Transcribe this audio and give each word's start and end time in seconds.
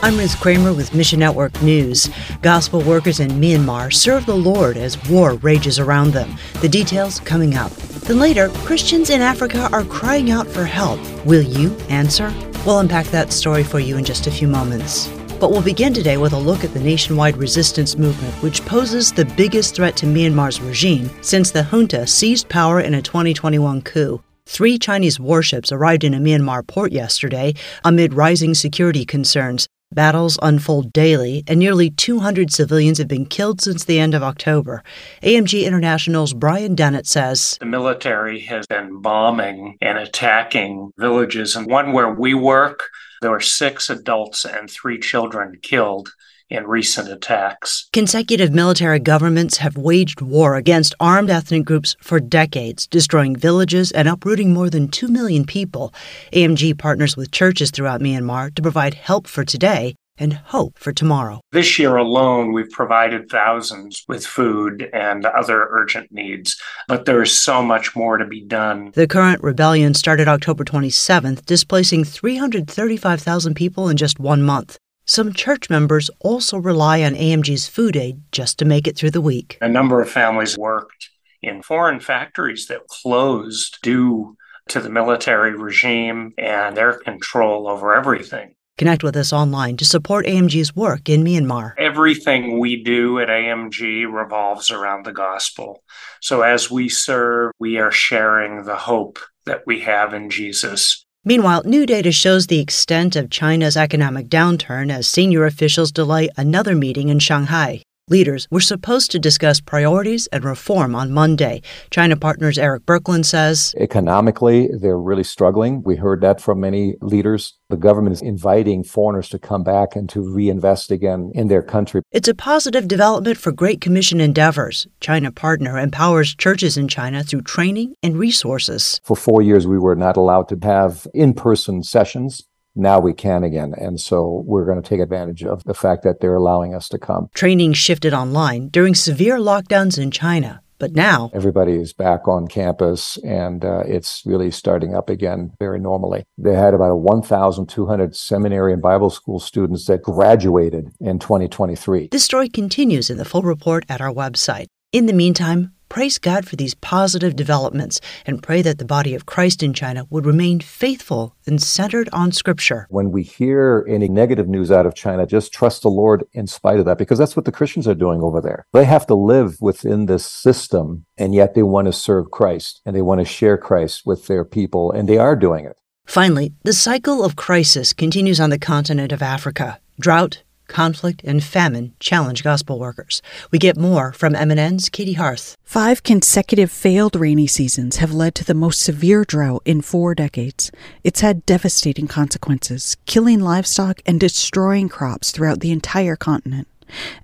I'm 0.00 0.16
Ruth 0.16 0.38
Kramer 0.38 0.72
with 0.72 0.94
Mission 0.94 1.18
Network 1.18 1.60
News. 1.60 2.08
Gospel 2.40 2.80
workers 2.82 3.18
in 3.18 3.32
Myanmar 3.32 3.92
serve 3.92 4.26
the 4.26 4.36
Lord 4.36 4.76
as 4.76 4.96
war 5.08 5.34
rages 5.34 5.80
around 5.80 6.12
them. 6.12 6.36
The 6.60 6.68
details 6.68 7.18
coming 7.18 7.56
up. 7.56 7.72
Then 7.72 8.20
later, 8.20 8.48
Christians 8.64 9.10
in 9.10 9.20
Africa 9.20 9.68
are 9.72 9.82
crying 9.84 10.30
out 10.30 10.46
for 10.46 10.64
help. 10.64 11.00
Will 11.26 11.42
you 11.42 11.76
answer? 11.88 12.32
We'll 12.64 12.78
unpack 12.78 13.06
that 13.06 13.32
story 13.32 13.64
for 13.64 13.80
you 13.80 13.96
in 13.96 14.04
just 14.04 14.28
a 14.28 14.30
few 14.30 14.46
moments. 14.46 15.08
But 15.40 15.50
we'll 15.50 15.62
begin 15.62 15.92
today 15.92 16.16
with 16.16 16.32
a 16.32 16.38
look 16.38 16.62
at 16.62 16.72
the 16.72 16.80
nationwide 16.80 17.36
resistance 17.36 17.98
movement, 17.98 18.34
which 18.40 18.64
poses 18.64 19.12
the 19.12 19.24
biggest 19.24 19.74
threat 19.74 19.96
to 19.96 20.06
Myanmar's 20.06 20.60
regime 20.60 21.10
since 21.22 21.50
the 21.50 21.64
junta 21.64 22.06
seized 22.06 22.48
power 22.48 22.80
in 22.80 22.94
a 22.94 23.02
2021 23.02 23.82
coup. 23.82 24.22
Three 24.46 24.78
Chinese 24.78 25.18
warships 25.18 25.72
arrived 25.72 26.04
in 26.04 26.14
a 26.14 26.18
Myanmar 26.18 26.64
port 26.64 26.92
yesterday 26.92 27.54
amid 27.84 28.14
rising 28.14 28.54
security 28.54 29.04
concerns. 29.04 29.68
Battles 29.92 30.38
unfold 30.42 30.92
daily, 30.92 31.44
and 31.46 31.58
nearly 31.58 31.88
200 31.88 32.52
civilians 32.52 32.98
have 32.98 33.08
been 33.08 33.24
killed 33.24 33.62
since 33.62 33.84
the 33.84 33.98
end 33.98 34.14
of 34.14 34.22
October. 34.22 34.82
AMG 35.22 35.64
International's 35.64 36.34
Brian 36.34 36.74
Dennett 36.74 37.06
says 37.06 37.56
The 37.58 37.66
military 37.66 38.40
has 38.40 38.66
been 38.66 39.00
bombing 39.00 39.78
and 39.80 39.96
attacking 39.96 40.92
villages, 40.98 41.56
and 41.56 41.66
one 41.66 41.92
where 41.92 42.12
we 42.12 42.34
work, 42.34 42.90
there 43.22 43.30
were 43.30 43.40
six 43.40 43.88
adults 43.88 44.44
and 44.44 44.70
three 44.70 44.98
children 44.98 45.54
killed 45.62 46.12
in 46.50 46.66
recent 46.66 47.08
attacks. 47.08 47.88
Consecutive 47.92 48.52
military 48.52 48.98
governments 48.98 49.58
have 49.58 49.76
waged 49.76 50.20
war 50.20 50.54
against 50.56 50.94
armed 51.00 51.30
ethnic 51.30 51.64
groups 51.64 51.96
for 52.02 52.20
decades, 52.20 52.86
destroying 52.86 53.36
villages 53.36 53.92
and 53.92 54.08
uprooting 54.08 54.52
more 54.52 54.70
than 54.70 54.88
2 54.88 55.08
million 55.08 55.44
people. 55.44 55.92
AMG 56.32 56.78
partners 56.78 57.16
with 57.16 57.30
churches 57.30 57.70
throughout 57.70 58.00
Myanmar 58.00 58.54
to 58.54 58.62
provide 58.62 58.94
help 58.94 59.26
for 59.26 59.44
today 59.44 59.94
and 60.18 60.32
hope 60.32 60.78
for 60.78 60.92
tomorrow. 60.92 61.40
This 61.52 61.78
year 61.78 61.96
alone, 61.96 62.52
we've 62.52 62.70
provided 62.70 63.30
thousands 63.30 64.04
with 64.08 64.26
food 64.26 64.88
and 64.92 65.24
other 65.24 65.68
urgent 65.70 66.10
needs, 66.10 66.60
but 66.88 67.04
there 67.04 67.22
is 67.22 67.38
so 67.38 67.62
much 67.62 67.94
more 67.94 68.18
to 68.18 68.26
be 68.26 68.44
done. 68.44 68.90
The 68.94 69.06
current 69.06 69.42
rebellion 69.42 69.94
started 69.94 70.28
October 70.28 70.64
27th, 70.64 71.46
displacing 71.46 72.04
335,000 72.04 73.54
people 73.54 73.88
in 73.88 73.96
just 73.96 74.18
one 74.18 74.42
month. 74.42 74.78
Some 75.10 75.32
church 75.32 75.70
members 75.70 76.10
also 76.20 76.58
rely 76.58 77.02
on 77.02 77.14
AMG's 77.14 77.66
food 77.66 77.96
aid 77.96 78.20
just 78.30 78.58
to 78.58 78.66
make 78.66 78.86
it 78.86 78.94
through 78.94 79.12
the 79.12 79.22
week. 79.22 79.56
A 79.62 79.68
number 79.68 80.02
of 80.02 80.10
families 80.10 80.58
worked 80.58 81.08
in 81.40 81.62
foreign 81.62 81.98
factories 81.98 82.66
that 82.66 82.86
closed 82.88 83.78
due 83.80 84.36
to 84.68 84.80
the 84.80 84.90
military 84.90 85.56
regime 85.56 86.34
and 86.36 86.76
their 86.76 86.92
control 86.92 87.70
over 87.70 87.94
everything. 87.94 88.54
Connect 88.76 89.02
with 89.02 89.16
us 89.16 89.32
online 89.32 89.78
to 89.78 89.86
support 89.86 90.26
AMG's 90.26 90.76
work 90.76 91.08
in 91.08 91.24
Myanmar. 91.24 91.72
Everything 91.78 92.58
we 92.58 92.84
do 92.84 93.18
at 93.18 93.28
AMG 93.28 94.12
revolves 94.12 94.70
around 94.70 95.06
the 95.06 95.12
gospel. 95.12 95.82
So 96.20 96.42
as 96.42 96.70
we 96.70 96.90
serve, 96.90 97.52
we 97.58 97.78
are 97.78 97.90
sharing 97.90 98.64
the 98.64 98.76
hope 98.76 99.20
that 99.46 99.62
we 99.66 99.80
have 99.80 100.12
in 100.12 100.28
Jesus. 100.28 101.06
Meanwhile, 101.28 101.64
new 101.66 101.84
data 101.84 102.10
shows 102.10 102.46
the 102.46 102.58
extent 102.58 103.14
of 103.14 103.28
China's 103.28 103.76
economic 103.76 104.30
downturn 104.30 104.90
as 104.90 105.06
senior 105.06 105.44
officials 105.44 105.92
delay 105.92 106.30
another 106.38 106.74
meeting 106.74 107.10
in 107.10 107.18
Shanghai. 107.18 107.82
Leaders 108.10 108.48
were 108.50 108.60
supposed 108.60 109.10
to 109.10 109.18
discuss 109.18 109.60
priorities 109.60 110.26
and 110.28 110.44
reform 110.44 110.94
on 110.94 111.12
Monday. 111.12 111.60
China 111.90 112.16
partners 112.16 112.58
Erik 112.58 112.86
Burklin 112.86 113.22
says 113.22 113.74
Economically, 113.78 114.68
they're 114.72 114.98
really 114.98 115.24
struggling. 115.24 115.82
We 115.82 115.96
heard 115.96 116.22
that 116.22 116.40
from 116.40 116.60
many 116.60 116.94
leaders. 117.02 117.58
The 117.68 117.76
government 117.76 118.14
is 118.14 118.22
inviting 118.22 118.82
foreigners 118.82 119.28
to 119.28 119.38
come 119.38 119.62
back 119.62 119.94
and 119.94 120.08
to 120.08 120.22
reinvest 120.22 120.90
again 120.90 121.32
in 121.34 121.48
their 121.48 121.62
country. 121.62 122.00
It's 122.10 122.28
a 122.28 122.34
positive 122.34 122.88
development 122.88 123.36
for 123.36 123.52
Great 123.52 123.82
Commission 123.82 124.20
endeavors. 124.20 124.86
China 125.00 125.30
partner 125.30 125.78
empowers 125.78 126.34
churches 126.34 126.78
in 126.78 126.88
China 126.88 127.22
through 127.22 127.42
training 127.42 127.94
and 128.02 128.18
resources. 128.18 129.00
For 129.04 129.16
four 129.16 129.42
years, 129.42 129.66
we 129.66 129.78
were 129.78 129.96
not 129.96 130.16
allowed 130.16 130.48
to 130.48 130.58
have 130.62 131.06
in 131.12 131.34
person 131.34 131.82
sessions 131.82 132.48
now 132.78 133.00
we 133.00 133.12
can 133.12 133.44
again. 133.44 133.74
And 133.76 134.00
so 134.00 134.42
we're 134.46 134.64
going 134.64 134.80
to 134.80 134.88
take 134.88 135.00
advantage 135.00 135.44
of 135.44 135.64
the 135.64 135.74
fact 135.74 136.02
that 136.04 136.20
they're 136.20 136.34
allowing 136.34 136.74
us 136.74 136.88
to 136.90 136.98
come. 136.98 137.28
Training 137.34 137.72
shifted 137.72 138.14
online 138.14 138.68
during 138.68 138.94
severe 138.94 139.38
lockdowns 139.38 139.98
in 139.98 140.10
China. 140.10 140.62
But 140.78 140.92
now 140.92 141.30
everybody 141.34 141.72
is 141.72 141.92
back 141.92 142.28
on 142.28 142.46
campus 142.46 143.18
and 143.24 143.64
uh, 143.64 143.80
it's 143.80 144.22
really 144.24 144.52
starting 144.52 144.94
up 144.94 145.10
again 145.10 145.52
very 145.58 145.80
normally. 145.80 146.24
They 146.38 146.54
had 146.54 146.72
about 146.72 146.98
1,200 146.98 148.14
seminary 148.14 148.72
and 148.72 148.80
Bible 148.80 149.10
school 149.10 149.40
students 149.40 149.86
that 149.86 150.02
graduated 150.02 150.92
in 151.00 151.18
2023. 151.18 152.08
This 152.12 152.24
story 152.24 152.48
continues 152.48 153.10
in 153.10 153.18
the 153.18 153.24
full 153.24 153.42
report 153.42 153.84
at 153.88 154.00
our 154.00 154.12
website. 154.12 154.66
In 154.92 155.06
the 155.06 155.12
meantime, 155.12 155.72
Praise 155.88 156.18
God 156.18 156.46
for 156.46 156.56
these 156.56 156.74
positive 156.74 157.34
developments 157.34 158.00
and 158.26 158.42
pray 158.42 158.60
that 158.60 158.78
the 158.78 158.84
body 158.84 159.14
of 159.14 159.24
Christ 159.24 159.62
in 159.62 159.72
China 159.72 160.06
would 160.10 160.26
remain 160.26 160.60
faithful 160.60 161.34
and 161.46 161.62
centered 161.62 162.10
on 162.12 162.30
Scripture. 162.30 162.86
When 162.90 163.10
we 163.10 163.22
hear 163.22 163.86
any 163.88 164.08
negative 164.08 164.48
news 164.48 164.70
out 164.70 164.84
of 164.84 164.94
China, 164.94 165.26
just 165.26 165.52
trust 165.52 165.82
the 165.82 165.88
Lord 165.88 166.24
in 166.32 166.46
spite 166.46 166.78
of 166.78 166.84
that, 166.84 166.98
because 166.98 167.18
that's 167.18 167.36
what 167.36 167.46
the 167.46 167.52
Christians 167.52 167.88
are 167.88 167.94
doing 167.94 168.20
over 168.20 168.42
there. 168.42 168.66
They 168.74 168.84
have 168.84 169.06
to 169.06 169.14
live 169.14 169.56
within 169.62 170.06
this 170.06 170.26
system, 170.26 171.06
and 171.16 171.34
yet 171.34 171.54
they 171.54 171.62
want 171.62 171.86
to 171.86 171.92
serve 171.92 172.30
Christ 172.30 172.82
and 172.84 172.94
they 172.94 173.02
want 173.02 173.20
to 173.20 173.24
share 173.24 173.56
Christ 173.56 174.02
with 174.04 174.26
their 174.26 174.44
people, 174.44 174.92
and 174.92 175.08
they 175.08 175.18
are 175.18 175.36
doing 175.36 175.64
it. 175.64 175.76
Finally, 176.04 176.52
the 176.64 176.72
cycle 176.72 177.24
of 177.24 177.36
crisis 177.36 177.92
continues 177.92 178.40
on 178.40 178.50
the 178.50 178.58
continent 178.58 179.12
of 179.12 179.22
Africa. 179.22 179.80
Drought, 180.00 180.42
conflict, 180.68 181.22
and 181.24 181.42
famine 181.42 181.94
challenge 181.98 182.44
gospel 182.44 182.78
workers. 182.78 183.20
We 183.50 183.58
get 183.58 183.76
more 183.76 184.12
from 184.12 184.34
MNN's 184.34 184.88
Katey 184.88 185.16
Hearth. 185.16 185.56
Five 185.64 186.02
consecutive 186.02 186.70
failed 186.70 187.16
rainy 187.16 187.46
seasons 187.46 187.96
have 187.96 188.12
led 188.12 188.34
to 188.36 188.44
the 188.44 188.54
most 188.54 188.80
severe 188.80 189.24
drought 189.24 189.62
in 189.64 189.82
four 189.82 190.14
decades. 190.14 190.70
It's 191.02 191.20
had 191.20 191.46
devastating 191.46 192.06
consequences, 192.06 192.96
killing 193.06 193.40
livestock 193.40 194.00
and 194.06 194.20
destroying 194.20 194.88
crops 194.88 195.32
throughout 195.32 195.60
the 195.60 195.72
entire 195.72 196.16
continent. 196.16 196.68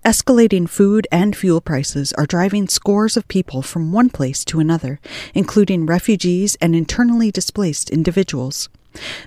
Escalating 0.05 0.69
food 0.69 1.07
and 1.11 1.35
fuel 1.35 1.61
prices 1.61 2.13
are 2.15 2.27
driving 2.27 2.69
scores 2.69 3.17
of 3.17 3.29
people 3.29 3.63
from 3.63 3.93
one 3.93 4.11
place 4.11 4.45
to 4.45 4.61
another, 4.61 5.01
including 5.33 5.87
refugees 5.87 6.57
and 6.61 6.77
internally 6.77 7.31
displaced 7.31 7.91
individuals. 7.91 8.69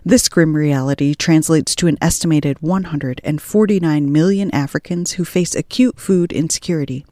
This 0.06 0.30
grim 0.30 0.56
reality 0.56 1.14
translates 1.14 1.76
to 1.76 1.88
an 1.88 1.98
estimated 2.02 2.62
149 2.62 4.12
million 4.12 4.52
Africans 4.52 5.14
who 5.14 5.26
face 5.26 5.56
acute 5.56 6.00
food 6.00 6.32
insecurity. 6.32 7.06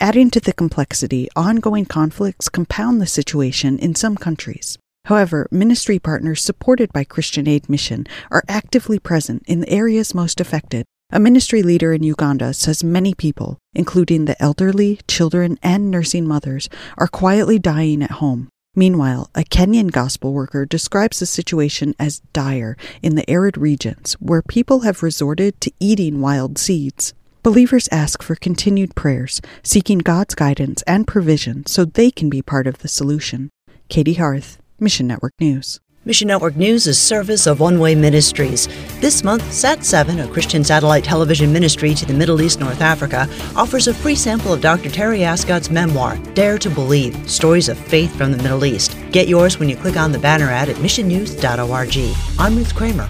Adding 0.00 0.30
to 0.30 0.40
the 0.40 0.52
complexity, 0.52 1.28
ongoing 1.36 1.84
conflicts 1.84 2.48
compound 2.48 3.00
the 3.00 3.06
situation 3.06 3.78
in 3.78 3.94
some 3.94 4.16
countries. 4.16 4.78
However, 5.06 5.48
ministry 5.50 5.98
partners 5.98 6.42
supported 6.42 6.92
by 6.92 7.04
Christian 7.04 7.48
Aid 7.48 7.68
Mission 7.68 8.06
are 8.30 8.44
actively 8.48 8.98
present 8.98 9.42
in 9.46 9.60
the 9.60 9.70
areas 9.70 10.14
most 10.14 10.40
affected. 10.40 10.84
A 11.10 11.20
ministry 11.20 11.62
leader 11.62 11.92
in 11.92 12.02
Uganda 12.02 12.54
says 12.54 12.82
many 12.82 13.12
people, 13.12 13.58
including 13.74 14.24
the 14.24 14.40
elderly, 14.40 15.00
children, 15.06 15.58
and 15.62 15.90
nursing 15.90 16.26
mothers, 16.26 16.68
are 16.96 17.08
quietly 17.08 17.58
dying 17.58 18.02
at 18.02 18.12
home. 18.12 18.48
Meanwhile, 18.74 19.28
a 19.34 19.42
Kenyan 19.42 19.90
gospel 19.92 20.32
worker 20.32 20.64
describes 20.64 21.18
the 21.18 21.26
situation 21.26 21.94
as 21.98 22.22
dire 22.32 22.74
in 23.02 23.16
the 23.16 23.30
arid 23.30 23.58
regions 23.58 24.14
where 24.14 24.40
people 24.40 24.80
have 24.80 25.02
resorted 25.02 25.60
to 25.60 25.72
eating 25.78 26.22
wild 26.22 26.56
seeds. 26.56 27.12
Believers 27.42 27.86
ask 27.92 28.22
for 28.22 28.34
continued 28.34 28.94
prayers, 28.94 29.42
seeking 29.62 29.98
God's 29.98 30.34
guidance 30.34 30.80
and 30.86 31.06
provision 31.06 31.66
so 31.66 31.84
they 31.84 32.10
can 32.10 32.30
be 32.30 32.40
part 32.40 32.66
of 32.66 32.78
the 32.78 32.88
solution. 32.88 33.50
Katey 33.90 34.16
Hearth, 34.16 34.56
Mission 34.80 35.06
Network 35.06 35.34
News. 35.38 35.78
Mission 36.04 36.26
Network 36.26 36.56
News 36.56 36.88
is 36.88 37.00
service 37.00 37.46
of 37.46 37.60
One 37.60 37.78
Way 37.78 37.94
Ministries. 37.94 38.66
This 39.00 39.22
month, 39.22 39.44
Sat7, 39.44 40.24
a 40.24 40.32
Christian 40.32 40.64
satellite 40.64 41.04
television 41.04 41.52
ministry 41.52 41.94
to 41.94 42.04
the 42.04 42.12
Middle 42.12 42.42
East 42.42 42.58
North 42.58 42.80
Africa, 42.80 43.28
offers 43.54 43.86
a 43.86 43.94
free 43.94 44.16
sample 44.16 44.52
of 44.52 44.60
Dr. 44.60 44.90
Terry 44.90 45.22
Ascott's 45.22 45.70
memoir, 45.70 46.16
Dare 46.34 46.58
to 46.58 46.70
Believe 46.70 47.30
Stories 47.30 47.68
of 47.68 47.78
Faith 47.78 48.12
from 48.16 48.32
the 48.32 48.42
Middle 48.42 48.64
East. 48.64 48.96
Get 49.12 49.28
yours 49.28 49.60
when 49.60 49.68
you 49.68 49.76
click 49.76 49.96
on 49.96 50.10
the 50.10 50.18
banner 50.18 50.50
ad 50.50 50.68
at 50.68 50.76
missionnews.org. 50.76 52.16
I'm 52.36 52.56
Ruth 52.56 52.74
Kramer. 52.74 53.08